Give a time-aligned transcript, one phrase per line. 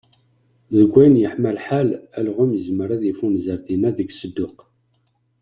[0.77, 4.57] Deg wayen i yeḥma lḥal, alɣem izmer ad d-ifunzer dinna deg Sedduq.